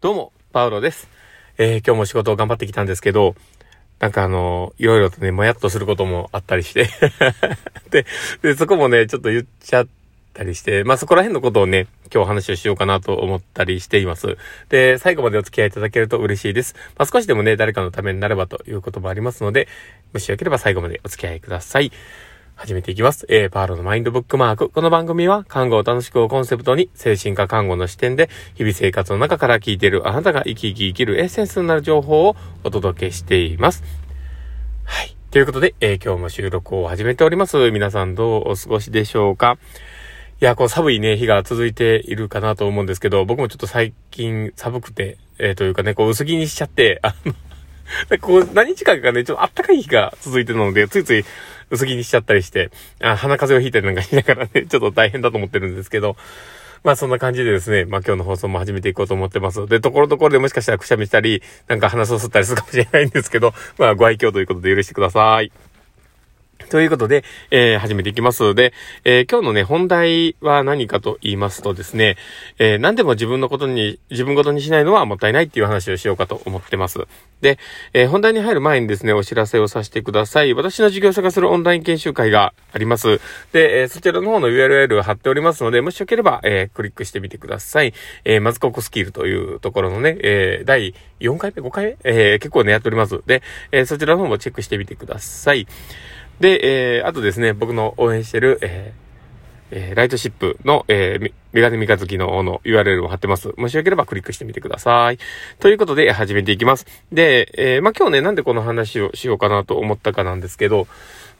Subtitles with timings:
[0.00, 1.08] どうも、パウロです。
[1.56, 3.34] えー、今日も仕事を頑張ってきたんですけど、
[3.98, 6.88] なんかあの、いろいろとね、もやっとすることもあったりして
[7.90, 8.06] で、
[8.40, 9.88] で、そこもね、ちょっと言っちゃっ
[10.34, 14.38] たりして、まあそこら辺のことをね、今日話をしようかなと思ったりしています。
[14.68, 16.76] で、最後までお付き合いいただけると嬉しいです。
[16.96, 19.66] まあ少しでもね、誰かのためになればということもありますので、
[20.12, 21.90] もしよければ最後までお付き合いください。
[22.58, 23.24] 始めていきます。
[23.28, 24.68] え、パーロのマインドブックマーク。
[24.68, 32.34] この番組は、看護を楽しくをコンセプトに、精神科看護の視点で、日々生活の中から聞いているあなたが生き生き生きるエッセンスになる情報を
[32.64, 33.84] お届けしています。
[34.82, 35.16] はい。
[35.30, 37.70] ということで、えー、今日も収録を始めております。
[37.70, 39.56] 皆さんどうお過ごしでしょうか？
[40.40, 47.34] いや、こう寒いね、日が続いているかなと思うんですけど、僕もちょっと最近寒くて、えー、というかね、こう薄着にしちゃって、あの、
[48.08, 51.24] でこう何日間かね、ちょっと暖かい日が続いてるので、ついつい
[51.70, 52.70] 薄着にしちゃったりして、
[53.02, 56.16] あ鼻風邪をひいたりなんかしながらね、 ちょっと大変だと思ってるんですけど、
[56.84, 59.66] まあそんな感じでですね、まあ今日の放送も始めていこうと思ってます。
[59.66, 65.52] で、ところどころでもしかしたらくしゃみしたり、なんか鼻を吸ったりするかもしれないんですけど、まあご愛嬌ということで許してください。
[66.68, 68.72] ということで、えー、始めていきますので、
[69.04, 72.16] えー、今日のね、本題は何かと言いますとですね、
[72.58, 77.06] えー、何でも自分のことに、自分ごとにしないのはもったいないっていう話をしようかと思ってます。
[77.40, 77.58] で、
[77.92, 80.54] え本題に入る前にですね、お知らせをさせてください。
[80.54, 83.20] 私の事業者化するオンライン研修会があります。
[83.52, 87.94] で、えそちらの方の URL を貼っておりますので、もしよければ、えクリックしてみてください。
[88.24, 93.20] えまずここスキルというところのね、え第4回目、5回目、え結構ね、やっております。
[93.26, 95.66] で、えそちらの方もチェックしてみてください。
[96.40, 99.08] で、えー、あとですね、僕の応援してる、えー、
[99.70, 103.52] えー、ライトシップの、えー、メガネ三日月のの URL を貼ってます。
[103.56, 105.18] もしよければクリックしてみてください。
[105.58, 106.86] ということで、始めていきます。
[107.12, 110.86] で、えー、まあ、今日ね、なんでこの話をしようかなと思ったかなんですけど、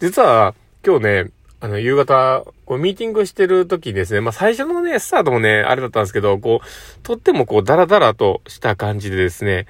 [0.01, 0.55] 実は、
[0.85, 9.67] 今日ね、あの、夕方、こう、ミーティングしてる時にですね、まあ、最初のね、スタートもね、あれだったんですけど、こう、とってもこう、ダラダラとした感じでですね、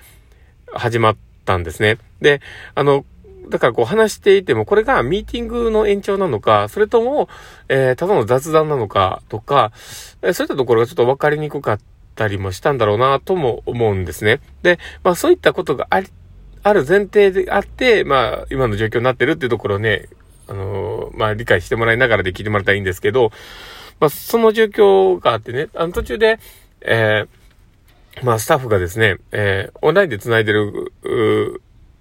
[0.73, 1.99] 始まったんですね。
[2.21, 2.41] で、
[2.75, 3.05] あの、
[3.49, 7.29] だからこう話していても、これがミーティングの延長なのか、それとも、
[7.69, 9.73] えー、ただの雑談なのかとか、
[10.23, 11.81] えー、そういったところがちょっと分かりにくかっ
[12.15, 14.41] たりもしたんだろうなとも思うんですね。
[14.63, 16.09] で、まあそういったことがあり、
[16.63, 20.09] ある前提であって、まあ今の状況になってるっていうところをね、
[20.49, 23.31] あのー、まあ理解してもらいながらで聞いてもらったらいいんですけど、
[24.01, 26.39] まあその状況があってね、あの途中で、
[26.81, 30.93] えー、まあスタッフがですね、えー、オンラインで繋いでる、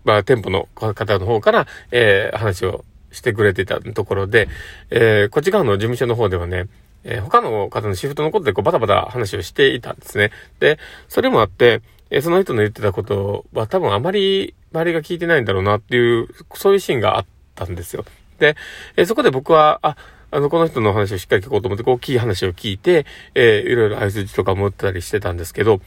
[0.08, 4.48] まあ、店舗の方の方から、えー、話をしてくれてたところで、
[4.90, 6.68] えー、こっち側の事務所の方ではね、
[7.04, 10.32] えー、他の方のシフトのことでこうバタバタ話をしていたんですね。
[10.62, 10.80] で、
[11.10, 18.06] それもあって、えー、その人の言ってたことは多分あまり周りが聞いてないんだろうなっていう、そういうシーンがあったんですよ。
[18.40, 18.56] で、
[18.96, 19.98] えー、そこで僕は、あ、
[20.32, 25.82] あの、この人の話をしっかり聞こうと思って、こう、キー話を聞いて、えー、いろいろ合図とかも打ったりしてたんですけど、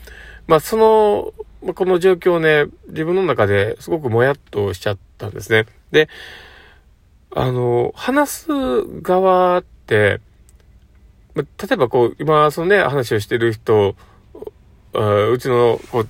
[0.47, 5.67] まあ、その、まあ、この状況ね、自分の中ですごくもやっとしちゃったんですね。
[5.93, 6.09] で、
[7.35, 8.47] あの、話す
[9.03, 10.21] 側って、
[11.35, 13.95] まあ、例えばこう、今、そのね、話をしてる人、
[14.93, 16.09] うちの、こう、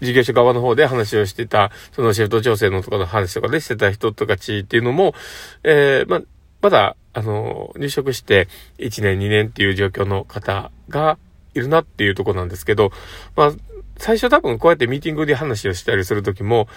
[0.00, 5.14] 事業所側の方で話をしてた、そのシフト調整のとかの話とかでしてた人とかちっていうのも、
[5.62, 6.22] えー、ま、
[6.62, 11.18] まだ、あの、入職して1年2年っていう状況の方が
[11.54, 12.92] いるなっていうとこなんですけど、
[13.36, 13.52] まあ、
[14.00, 16.68] 最初多分こうやってミーティングで話をしたりするときも、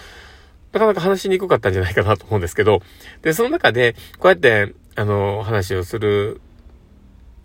[0.72, 2.82] なかなか話しにくかったんじゃないかなと思うんですけど、
[3.22, 6.42] で、その中で、こうやって、あの、話をする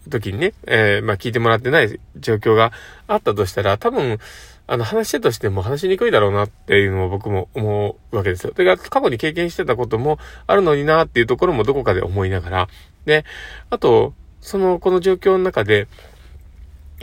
[0.09, 2.73] 時にね、えー、まあ聞いてもらってない状況が
[3.07, 4.19] あったとしたら、多分、
[4.67, 8.51] あの、話しとしても話しにくいだろうなっていうのを僕も思うわけですよ。
[8.51, 12.67] で、過去に経験してたこともあるのになっていうところもどこかで思いながら、
[13.05, 13.23] で、
[13.69, 15.87] あと、その、この状況の中で、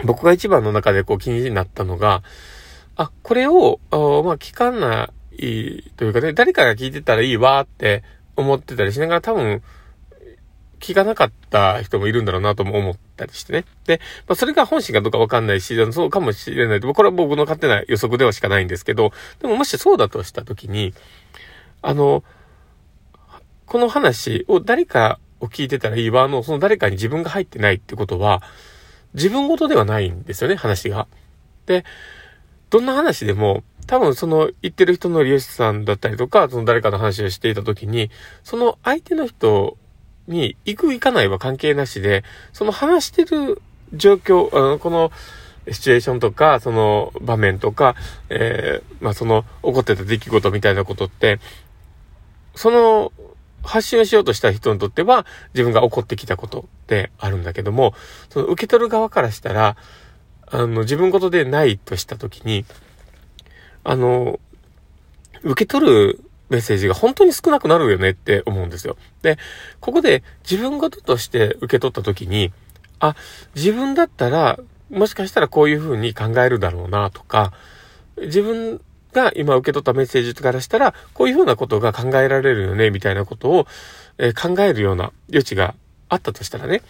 [0.05, 2.23] 僕が一番の中でこう気になったのが、
[2.97, 4.01] あ、これを、まあ、
[4.39, 8.03] 聞かないというかね、誰かが聞いてたらいいわって
[8.37, 9.62] 思ってたりしながら多分、
[10.79, 13.65] 聞かなかった人もいるんだろうなとも思ったりしてね。
[13.87, 16.81] で、まあ、それが本心かどうかわかんないし、そうかもしれない。
[16.81, 20.95] これは僕の勝手な予測ではしかないんですけど、でももしそうだとしたときに、
[21.83, 22.25] あの、
[23.65, 28.43] この話を誰かを聞いてたらいいわの、その誰かに自分が入ってないってことは、
[29.15, 31.09] 自分ごとではないんですよね、話が。
[31.65, 31.84] で、
[32.71, 38.10] どんな話でも、多分その言ってる人の利用者さんだったりとか、その誰かの話をしていた時に、
[38.42, 39.77] その相手の人
[40.27, 45.13] に行く行かないは関係なしで、その話してる状況、あのこの
[45.71, 47.95] シチュエーションとか、その場面とか、
[48.28, 51.39] えー、まあその起こってた出来事みたいなことって、
[52.54, 53.12] その
[53.62, 57.95] 発信をしようとした人にとっては自分が起こってきたことってあるんだけども、
[58.30, 59.77] その受け取る側からしたら、
[60.47, 62.65] あの、自分事でないとしたときに、
[63.84, 64.41] あの、
[65.43, 68.97] 受け取るメッセージが本当に少なくなるよねって思うんですよ。
[69.22, 69.39] で、
[69.81, 72.53] ここで自分事として受け取った時に、
[73.01, 73.16] あ、
[73.54, 74.59] 自分だったら、
[74.91, 77.53] もしかしたらこういう風に考えるだろうなとか、
[78.16, 78.81] 自分
[79.13, 83.66] が今受け取ったメッセージからしたら、こういう風なことが考えられるよね、みたいなことを、
[84.19, 85.75] え、考えるような余地が
[86.09, 86.83] あったとしたらね、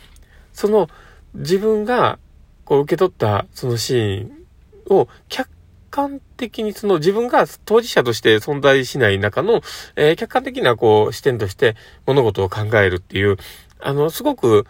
[0.53, 0.88] その
[1.35, 2.19] 自分が
[2.67, 5.49] こう受け取ったそのシーンを客
[5.91, 9.63] 観的にその自分が当事者として存在しない中の、
[9.97, 11.75] えー、客観的なこう視点として
[12.05, 13.39] 物事を考えるっていう、
[13.81, 14.67] あの、すごく、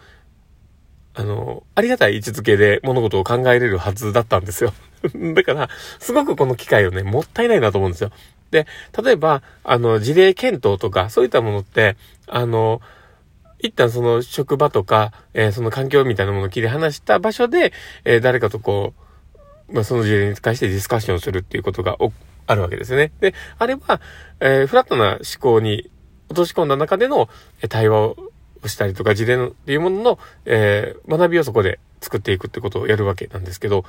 [1.13, 4.73] あの、ありがたい位置づけで物事を考えれるはずだったんですよ。
[5.33, 8.11] だから、すごくこの機会をね、もったいないなと思うんですよ。
[8.51, 8.67] で、
[9.03, 11.97] 例えば、あの、事例検討とか、そういったものって、
[12.27, 12.81] あの、
[13.59, 17.73] 一旦その職場とか、えー、その環境みたいなものを切り離した場所で、
[18.05, 18.93] えー、誰かとこ
[19.69, 21.97] う、まあ、その事例に関してディスカッションするっていうことが
[22.45, 23.11] あるわけですね。
[23.19, 23.99] で、あれば、
[24.39, 25.89] えー、フラットな思考に
[26.29, 27.29] 落とし込んだ中での
[27.61, 28.17] え対話を
[28.65, 33.85] したりとか、事例のっていうものの、え、学びをそこで作っていくってことをやるわけなんですけど、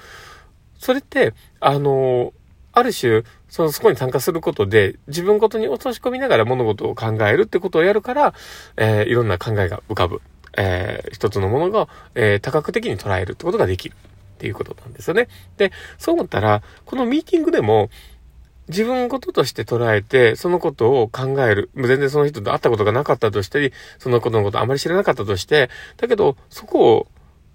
[0.78, 2.32] それって、あの、
[2.72, 8.34] ある種、その、そこに参加することで、自分ごとに落とし込みながら物事を考えるってことをやるから、
[8.76, 10.20] えー、いろんな考えが浮かぶ。
[10.56, 13.94] えー、一つのものが、えー、多角的に捉えるってことができる。
[13.94, 15.28] っていうことなんですよね。
[15.56, 17.90] で、そう思ったら、このミーティングでも、
[18.68, 21.70] 自分事として捉えて、そのことを考える。
[21.74, 27.06] 全然その人と会ったことがなかったとして、そのことのことあまり知らなかったとして、だけど、そこを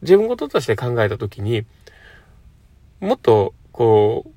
[0.01, 1.65] 自分事として考えたときに、
[2.99, 4.31] もっと、こう、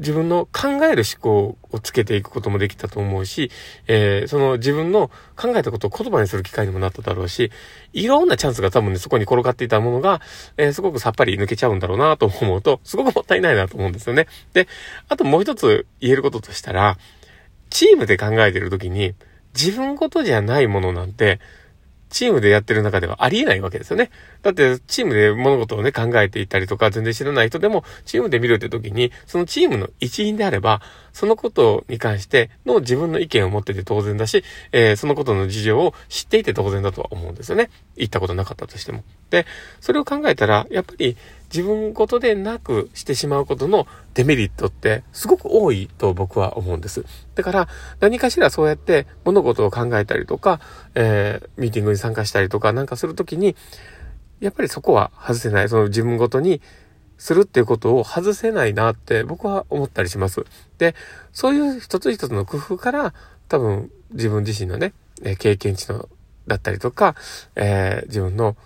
[0.00, 3.50] 自分の考える思考をつけていくこともできたと思うし、
[3.86, 7.52] えー、その自分の考えたことを言葉にする機会にもなっただろうし、
[7.92, 10.20] いろんなチャンスが多分ね、そこに転がっていたものが、
[10.56, 14.26] えー、すごくさっぱり抜けちゃうんだろうなと思うと、すごくもったいないなと思うんですよね。
[14.54, 14.68] で、
[15.08, 16.96] あともう一つ言えることとしたら、
[17.68, 19.14] チームで考えてるときに、
[19.54, 21.40] 自分ごとじゃないものなんて、
[22.10, 24.10] チームでやってる中ではありえないわけですよね。
[24.42, 37.70] だって、チームで物事をね、考えていたりとか、全然知らない人でも、チームで見るって時に、そのチームの一員であれば、そのことに関しての自分の意見を持ってて当然だし、えー、そのことの事情を知っていて当然だとは思うんですよね。
[37.96, 39.04] 言ったことなかったとしても。
[39.30, 39.46] で、
[39.80, 41.16] それを考えたら、やっぱり
[41.52, 47.04] 自分ごとでなくしてしまうことのデメリットってすごく多いと僕は思うんです。
[47.34, 47.68] だから、
[47.98, 50.60] 何かしらそうやって物事を考えたりとか、
[50.94, 53.56] えー、ミーティングに参加したりとかなんかするときに、
[54.40, 55.68] やっぱりそこは外せない。
[55.68, 56.62] その自分ごとに
[57.18, 60.44] するっていうことを外せないなって僕は思ったりします。
[60.78, 60.94] で、
[61.32, 63.14] そういう一つ一つの工夫から
[63.48, 64.94] 多分自分自身のね、
[65.38, 66.08] 経験値の
[66.46, 67.14] だったりとか、
[67.56, 68.56] えー、自分の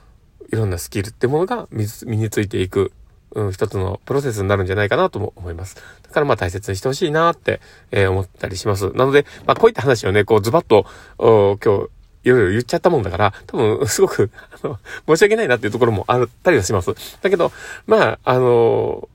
[0.52, 2.92] いろんなスキルってものが身についていく、
[3.32, 5.76] うん、一つのプロセスになるんじゃないかなとも思います。
[6.02, 7.60] だからまあ大切にしてほしいなって、
[7.90, 8.90] えー、思ったりします。
[8.92, 10.86] なので、まあこういった話をね、こうズバッと、
[11.18, 11.90] 今日
[12.24, 14.30] いろいろ言っちゃったもんだから、多分、 すごく、
[14.62, 16.94] あの、申し訳ないなっていうところもあったりはします。
[17.22, 17.52] だけど、
[17.86, 19.08] まあ、あの、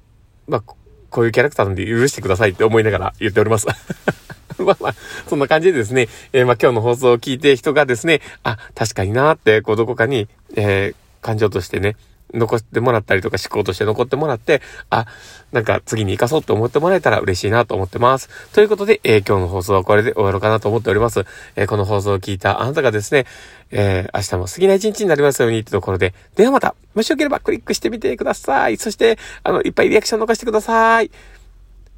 [0.48, 0.62] まあ、
[1.10, 3.66] こういうキャラクターなんで許してくださいって思いながら言っております。
[4.60, 4.96] まあまあ、
[5.28, 11.96] そんな感じでですね、えー、まあ今日の放送を聞いて人がですね、あ、確かになーって、こうどこかに、えー、感情としてね、
[12.34, 15.06] 残ってもらったりとか思考として残ってもらって、あ、
[15.52, 18.30] なんか次に活かそうと思ってもらえたら嬉しいなと思ってます。
[18.54, 21.26] ということで、えー、今日の放送はこれで終わろうかなと思っております。
[21.56, 23.26] えー、この放送を聞いたあなたがですね、
[23.72, 28.78] えー、明日も素敵な一日になりますようにってところで、ではまた、もしよければクリックしてみてください。
[28.78, 31.10] そして、あの、いっぱいリアクション残してください。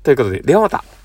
[0.03, 1.00] ということで、ではまた。